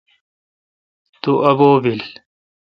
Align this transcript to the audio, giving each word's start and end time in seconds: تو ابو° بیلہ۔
تو 1.21 1.31
ابو° 1.49 1.71
بیلہ۔ 1.83 2.07